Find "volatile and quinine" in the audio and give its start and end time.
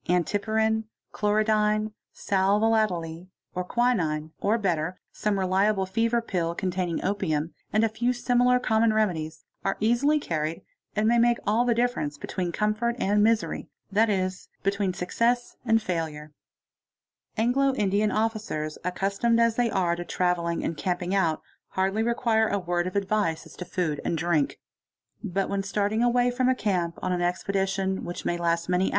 2.59-4.31